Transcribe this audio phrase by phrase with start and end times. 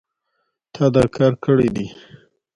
[0.73, 1.87] تا دا کار کړی دی